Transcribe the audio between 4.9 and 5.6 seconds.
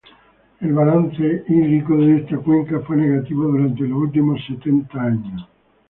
años.